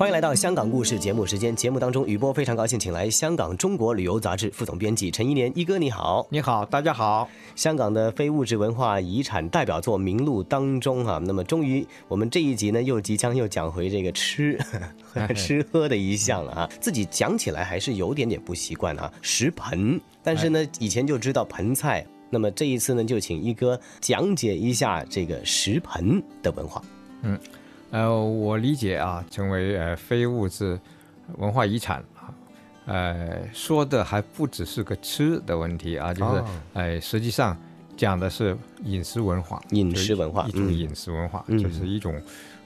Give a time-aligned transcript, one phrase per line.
[0.00, 1.54] 欢迎来到香港故事节目时间。
[1.54, 6.26] 节目当中，雨波非常高兴，请来香港中国旅游杂志副总编辑陈一年一哥，你好。
[6.30, 7.28] 你好，大家好。
[7.54, 14.58] 香港的非物质文化遗产代表作名录当中啊、那么终于我们这一集呢，又即将又讲回这个吃
[15.36, 16.70] 吃喝的一项了啊。
[16.80, 22.06] 自己讲起来还是有点点不习惯啊，食盆，但是呢，以前就知道盆菜。
[22.30, 26.82] 那么这一次呢，就请一哥讲解一下这个食盆的文化。
[27.90, 30.78] 呃，我理解啊，成为呃非物质
[31.38, 32.32] 文化遗产啊，
[32.86, 37.56] 呃，说的还不只是个吃的问题啊，就是、哦呃，实际上
[37.96, 41.58] 讲的是饮食文化，饮食文化一种饮食文化，嗯。
[41.58, 42.14] 就是一种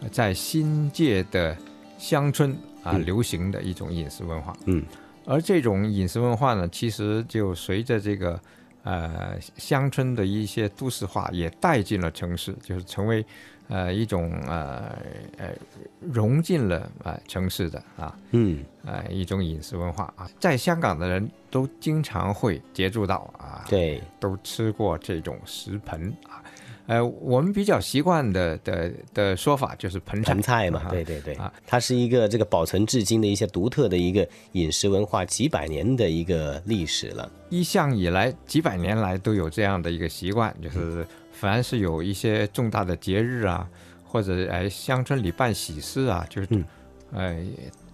[0.00, 1.56] 呃在新界的
[1.98, 2.52] 乡村
[2.82, 3.04] 啊、嗯。
[3.04, 4.56] 流行的一种饮食文化。
[4.66, 4.82] 嗯。
[5.26, 8.40] 而这种饮食文化呢，其实就随着这个
[8.82, 13.24] 呃乡村的一些都市化，也带进了城市，就是成为
[13.68, 14.96] 呃一种呃
[15.36, 15.52] 呃
[16.00, 26.42] 融进了呃城市的啊嗯呃一种饮食文化啊，在香港的人都经常会接触到啊，对，都吃过这种食盆啊。
[26.88, 37.30] 呃，我们比较习惯的的的说法就是盆菜，盆菜嘛，啊对对对啊，它是一个这个保存至今的一些独特的一个饮食文化，几百年的一个历史了。
[37.50, 43.68] 一向以来几百年来都有这样的一个习惯，就是凡是有一些重大的节日啊，
[44.02, 46.64] 或者哎乡村里办喜事啊，就是、嗯
[47.12, 47.36] 呃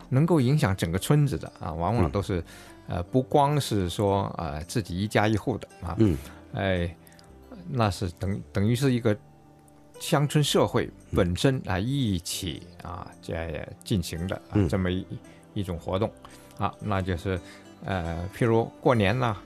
[0.09, 2.45] 能够影响整个村子的啊，往往嗯都是、
[2.87, 6.17] 呃不光是说呃自己一家一户的啊，嗯
[6.53, 6.97] 哎
[7.69, 9.17] 那是等等于是一个
[10.01, 15.07] 乡村社会本身啊一起啊在进行的这么一
[15.55, 16.11] 一种活动
[16.59, 17.41] 啊，那就是
[17.85, 19.37] 呃譬如过年呐、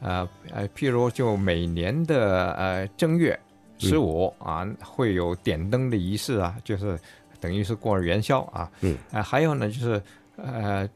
[0.00, 3.38] 呃呃，譬如就每年的呃正月
[3.78, 6.98] 十五、啊，会有点灯的仪式啊，就是
[7.40, 8.70] 等于是过元宵啊。
[8.80, 8.96] 嗯。
[9.10, 10.02] 呃，还有呢，就是
[10.36, 10.88] 呃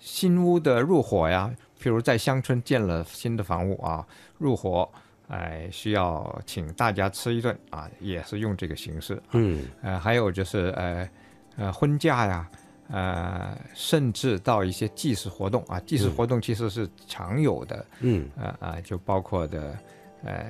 [0.00, 4.06] 新屋的入伙呀，譬如在乡村建了新的房屋啊，
[4.38, 4.88] 入伙，
[5.28, 9.20] 哎、需要请大家吃一顿啊，也是用这个形式。
[9.32, 9.66] 嗯。
[9.82, 11.08] 呃，还有就是呃
[11.56, 12.48] 呃婚嫁呀，
[12.90, 18.28] 呃，甚至到一些祭祀活动啊，祭祀活动其实是常有的，嗯。
[18.36, 19.76] 呃啊，就包括的
[20.22, 20.46] 呃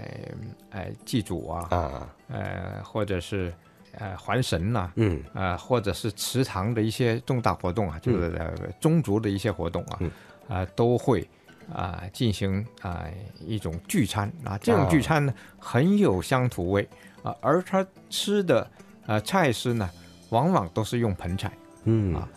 [0.71, 2.15] 呃祭祖啊，啊。
[2.29, 3.53] 呃或者是
[3.99, 5.23] 呃还神呐、嗯。
[5.33, 10.11] 呃或者是祠堂的一些重大活动啊，就是呃宗族的一些活动啊，嗯。
[10.49, 11.27] 啊、都会
[11.73, 13.05] 啊、进行啊、
[13.41, 16.89] 一种聚餐啊，这种哦聚餐呢很有乡土味
[17.23, 18.71] 啊，而他吃的
[19.07, 19.91] 呃菜式呢，
[20.31, 21.53] 往往都是用盆菜。
[21.85, 22.29] 嗯啊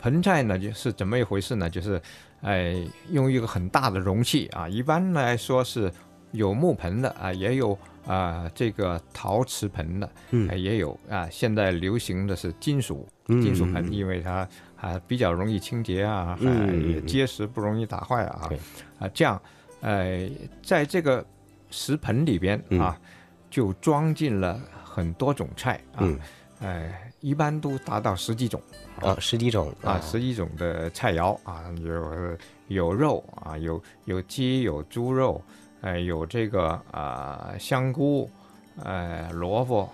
[0.00, 1.68] 盆菜呢，就是怎么一回事呢？
[1.68, 2.00] 就是，
[2.42, 2.76] 哎、
[3.10, 5.92] 用一个很大的容器啊，一般来说是
[6.32, 11.28] 有木盆的啊，也有啊、这个陶瓷盆的，嗯哎也有啊。
[11.30, 18.58] 现在流行的是金属嗯金属盆，嗯因为它啊比较容易清洁啊，也结实，不容易打坏啊对。
[18.98, 19.40] 啊，这样，
[19.80, 20.28] 呃，
[20.62, 21.24] 在这个
[21.70, 22.98] 食盆里边嗯啊，
[23.50, 26.18] 就装进了很多种菜啊，嗯
[26.60, 28.60] 哎，一般都达到十几种。
[29.00, 32.36] 啊，十几种啊，十几种的菜肴啊，有
[32.66, 35.40] 有肉啊，有有鸡，有猪肉，
[35.80, 38.28] 呃，有这个啊、香菇，
[38.84, 39.88] 呃，萝卜，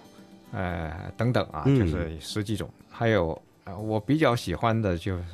[0.53, 2.69] 呃等等啊，嗯就是十几种。
[2.91, 5.25] 还有呃，我比较喜欢的就是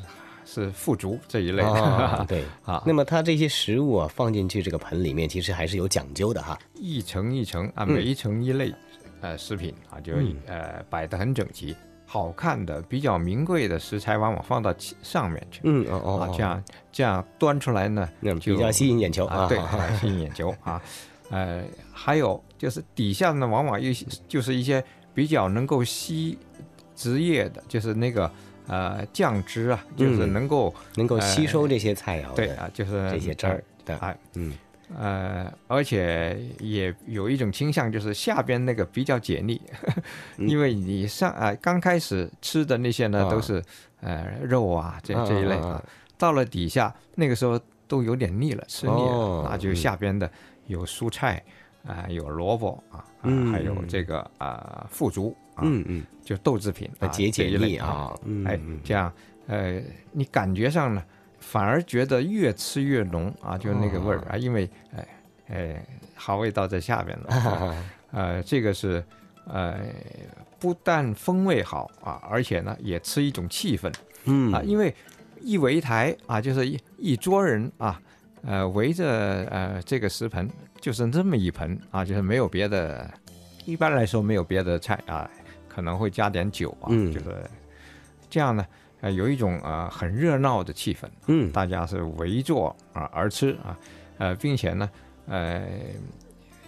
[0.44, 2.44] 是腐竹这一类的、啊， 对。
[2.64, 6.58] 啊，那么它这些食物啊，放进去这个盆里面，其实还是有讲究的哈。
[6.74, 8.74] 一层一层啊，嗯每一层一类
[9.20, 11.76] 呃食品啊，就、嗯呃摆得很整齐。
[12.12, 15.60] 好看的、比较名贵的食材，往往放到上面去。
[15.62, 19.56] 嗯哦哦这样这样端出来呢，就比较吸引眼球啊，对，
[20.00, 20.82] 吸引眼球啊。
[21.30, 21.62] 呃，
[21.92, 24.82] 还有就是底下呢，往往一些就是一些
[25.14, 26.36] 比较能够吸
[26.96, 28.28] 职业的，就是那个
[28.66, 34.52] 呃酱汁啊，就是嗯能够、能够吸收这些菜肴的对啊，就是这些汁儿的，哎，嗯
[34.98, 39.60] 呃，而且也有一种倾向，就是下边那个比较解腻，
[40.38, 43.30] 因为你上啊、刚开始吃的那些呢啊。
[43.30, 43.62] 都是
[44.00, 45.82] 呃肉啊这啊这一类啊
[46.18, 49.76] 到了底下那个时候都有点腻了，吃腻了，哦那就嗯。
[49.76, 50.30] 下边的
[50.66, 51.42] 有蔬菜
[51.86, 53.04] 啊、有萝卜啊，
[53.50, 59.10] 还有这个啊、腐竹啊，嗯嗯，就豆制品啊解解腻啊，嗯哎嗯，这样
[59.46, 59.80] 呃，
[60.12, 61.02] 你感觉上呢，
[61.40, 65.08] 反而觉得越吃越浓啊，就那个味儿啊，因为哎
[65.48, 67.76] 哎，好味道在下边了。
[68.12, 69.02] 呃， 这个是
[69.46, 69.80] 呃，
[70.58, 73.92] 不但风味好啊，而且呢也吃一种气氛
[74.24, 74.94] 嗯啊，因为
[75.40, 78.00] 一围台啊，就是一一桌人啊，
[78.42, 79.06] 呃，围着
[79.50, 80.48] 呃这个食盆，
[80.80, 83.10] 就是这么一盆啊，就是没有别的，
[83.64, 85.28] 一般来说没有别的菜啊，
[85.68, 87.34] 可能会加点酒啊，嗯就是
[88.28, 88.64] 这样呢，
[89.00, 91.08] 呃，有一种啊、呃很热闹的气氛。
[91.26, 93.78] 嗯大家是围坐啊而吃啊，
[94.18, 94.90] 呃，并且呢，
[95.26, 95.66] 呃，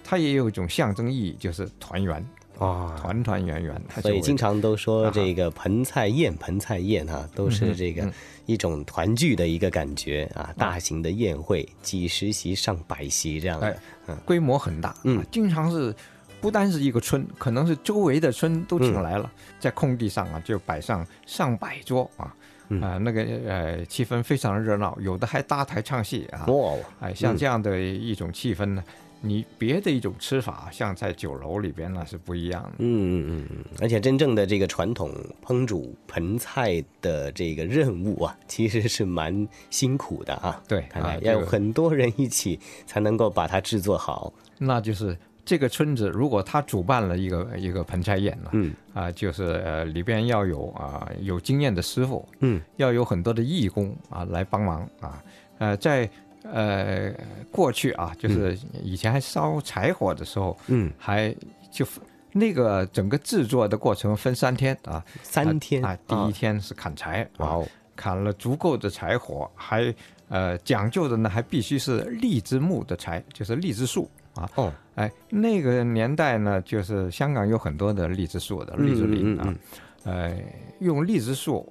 [0.04, 2.24] 它也有一种象征意义，就是团圆，
[2.58, 2.94] 哇。
[2.96, 3.82] 团团圆圆。
[4.00, 8.12] 所以经常都说啊这个盆菜宴，盆菜宴哈、都是这个嗯
[8.46, 13.68] 一种团聚的一个感觉啊，大型的宴会，几十席上百席这样的。
[13.68, 13.76] 哎
[14.24, 15.94] 规模很大，嗯啊，经常是
[16.42, 19.30] 不单是一个村，可能是周围的村都请嗯来了，
[19.60, 22.34] 在空地上啊就摆上上百桌啊。
[22.68, 28.82] 嗯啊、那个呃，气氛非常热闹，有的还搭台唱戏啊，哇，哎，像嗯这样的一种气氛呢，
[29.20, 32.70] 你别的一种吃法，像在酒楼里边那是不一样的。
[32.78, 35.14] 嗯嗯嗯嗯，而且真正的这个传统
[35.44, 40.62] 烹煮盆菜的这个任务啊，其实是蛮辛苦的啊。
[40.66, 44.32] 对看来要有很多人一起才能够把它制作好。
[44.56, 48.74] 那就是这个村子，如果他主办了一个一个盆栽宴呢，嗯。
[48.94, 55.24] 啊、就是呃里边要有啊、有经验的师傅，嗯，要有很多的义工啊来帮忙啊，
[55.56, 56.08] 呃在
[56.42, 57.10] 呃
[57.50, 61.34] 过去啊，就是以前还烧柴火的时候，嗯，还
[61.70, 61.86] 就
[62.32, 65.82] 那个整个制作的过程分三天啊，三天。
[65.82, 69.94] 啊，第一天是砍柴，啊哇哦，砍了足够的柴火，还
[70.28, 74.48] 呃讲究的呢，还必须是荔枝木的柴，就是荔枝树啊。
[74.56, 79.56] 哦，哎，那个年代呢，就是香港有很多的荔枝树的荔枝林啊，嗯。
[80.04, 80.36] 呃，
[80.80, 81.66] 用荔枝树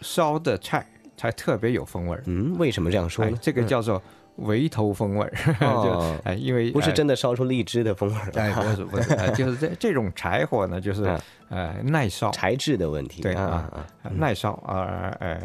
[0.00, 0.86] 烧的菜
[1.16, 2.22] 才特别有风味儿。
[2.26, 4.02] 嗯，为什么这样说呢？，哎这个叫做
[4.36, 6.18] 围头风味儿， 哦。
[6.24, 11.20] 就哎，因为哎不是真的烧出荔枝的风味儿哎，不是不是，呃 就是这这种柴火呢，就是嗯。
[11.48, 13.20] 呃耐烧，材质的问题。
[13.20, 13.86] 啊对啊
[14.16, 15.40] 耐烧而呃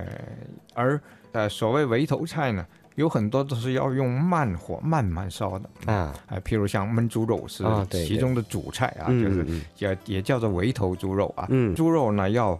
[0.74, 1.00] 而
[1.34, 5.69] 呃所谓围头菜呢，有很多都是要用慢火慢慢烧的。
[5.91, 11.45] 啊，哎，譬如像焖猪肉是其中的主菜啊，嗯就是嗯也也叫做围头猪肉啊。
[11.49, 12.59] 嗯猪肉呢要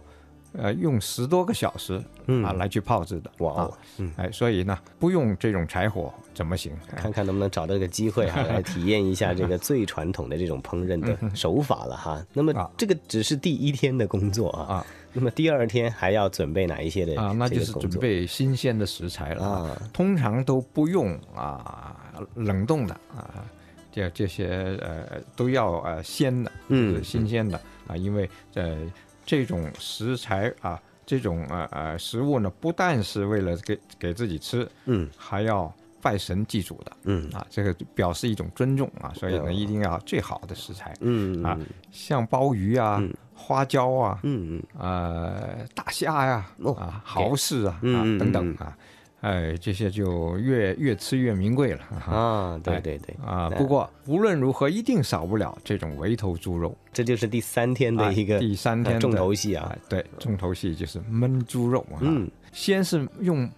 [0.54, 3.30] 呃用十多个小时嗯啊来去泡制的。
[3.30, 6.72] 啊哇哦，嗯，哎，所以呢不用这种柴火怎么行？
[6.90, 12.24] 哎看看能不能找到一个机会哈、 来体验一下这个最传统的这种烹饪的手法了哈。
[12.32, 19.68] 那么啊这个只是第一天的工作啊，啊那么第二天还要准备哪一些的啊，那就是准备新鲜的食材了啊。
[19.70, 19.82] 啊？
[19.92, 21.96] 通常都不用啊
[22.34, 23.44] 冷冻的啊，
[23.90, 24.48] 这这些
[24.80, 28.78] 呃都要呃鲜的，嗯就是新鲜的啊，因为呃
[29.26, 35.72] 这种食材啊，这种呃呃食物呢，不但是为了给给自己吃，嗯还要
[36.02, 41.56] 拜神祭祖的嗯啊，这个表示一种尊重啊，所以哦呢一定要最好的食材，嗯啊
[41.92, 48.76] 像鲍鱼啊、嗯花椒啊、嗯嗯呃大虾呀、哦啊蚝柿啊、啊等等嗯啊，
[49.22, 53.50] 哎这些就越越吃越名贵了哈啊，对哎对对，啊。
[53.50, 56.76] 不过无论如何，一定少不了这种围头猪肉。
[56.92, 61.98] 这就是第三天的一个啊第三天的重头戏啊啊，对，重头戏就是焖猪肉啊。
[62.02, 63.50] 嗯先是用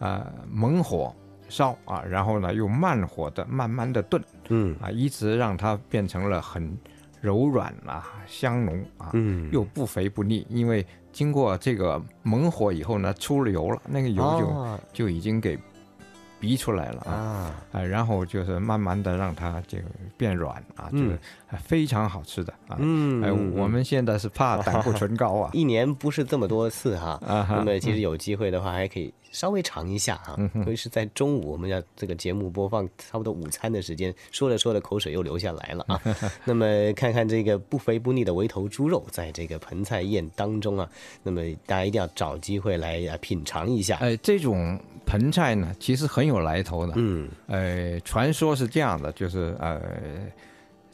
[0.00, 1.14] 啊、猛火
[1.48, 6.76] 烧啊，然后呢用慢火的慢慢的炖嗯啊，一直让它变成了很
[7.20, 10.46] 柔软啊、香浓啊，嗯，又不肥不腻。
[10.48, 15.58] 因为经过这个猛火以后呢，出了油了，那个油就、哦就已经给
[16.40, 17.12] 逼出来了啊。
[17.12, 19.84] 啊，啊，然后就是慢慢的让它这个
[20.16, 21.18] 变软啊，就是
[21.58, 22.74] 非常好吃的啊。
[22.74, 30.34] 哎，嗯嗯我们现在是怕胆固醇高啊 一年不是这么多次哈，啊那么其实有机会的话，还可以稍微尝一下哈。
[30.36, 36.00] 嗯哼尤其是在中午，我们要这个节目播放差不多午餐的时间，说着说着口水又流下来了啊。
[36.44, 40.90] 那么看看这个不肥不腻的围头猪肉，在这个盆菜宴当中啊，
[41.22, 43.98] 那么大家一定要找机会来啊品尝一下。
[43.98, 44.76] 哎，这种
[45.06, 46.94] 盆菜呢，其实很有来头的。
[46.96, 49.80] 嗯呃，传说是这样的，就是呃，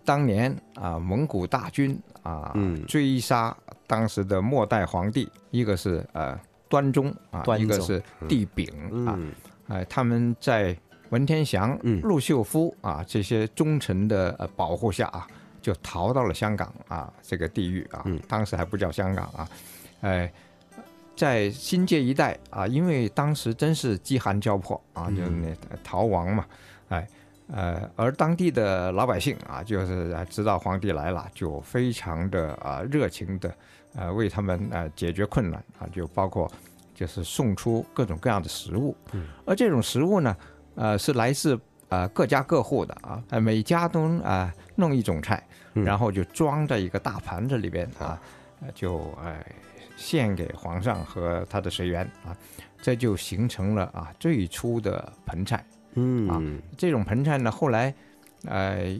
[0.04, 6.38] 当年啊，蒙古大军啊，嗯追杀当时的末代皇帝，一个是呃
[6.74, 8.68] 端中啊，端宗一个是帝昺
[9.06, 9.32] 啊，嗯。
[9.68, 10.76] 哎、他们在
[11.10, 12.00] 文天祥、嗯。
[12.00, 15.24] 陆秀夫啊这些忠臣的呃保护下啊，
[15.62, 18.20] 就逃到了香港啊这个地域啊，嗯。
[18.26, 19.48] 当时还不叫香港啊，
[20.00, 20.32] 哎、
[21.14, 25.16] 在新界一带啊，因为当时真是饥寒交迫啊，嗯。
[25.16, 26.44] 就是那逃亡嘛，
[26.88, 27.06] 哎。
[27.52, 33.54] 呃，而当地的老百姓啊，就是啊知道皇帝来了，就非常的啊热情的，
[33.94, 36.50] 呃，为他们呃解决困难啊，就包括
[36.94, 40.34] 就是送出各种各样的食物，嗯而这种食物呢，
[40.74, 41.60] 呃，是来自
[41.90, 48.18] 呃各家各户的啊，呃每家都啊、弄一种菜，然后就装在一个大盘子里边啊，
[48.62, 49.36] 呃就呃
[49.96, 52.34] 献给皇上和他的随员啊，
[52.80, 55.62] 这就形成了啊最初的盆菜。
[55.94, 56.60] 嗯。
[56.76, 57.94] 这种盆菜呢，后来，
[58.46, 58.96] 呃，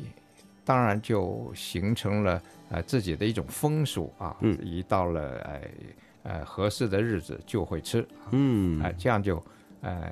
[0.64, 4.58] 当然就形成了呃自己的一种风俗啊，嗯。
[4.62, 5.60] 一到了呃
[6.22, 8.80] 呃合适的日子就会吃，嗯。
[8.82, 9.42] 啊、这样就
[9.84, 10.10] 呃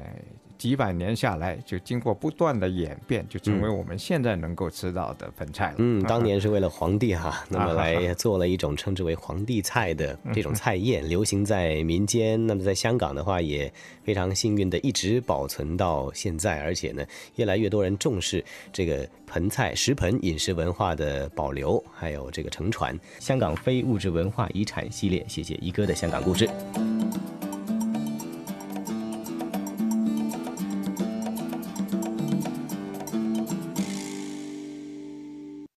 [0.59, 5.75] 几百年下来，就经过不断的演变，就成为我们现在能够吃到的盆菜了。
[5.79, 12.47] 嗯，当啊年是为了皇帝哈，那么啊来做了一种称之为皇帝菜的这种菜宴，流行在民间。
[12.47, 13.73] 那么在香港的话，也
[14.05, 22.97] 非常幸运的一直保存到现在，而且呢，越来越多人重视这个盆菜食盆饮食文化的保留，还有这个承传。
[23.19, 26.49] 香港非物质文化遗产系列，谢谢一哥的香港故事。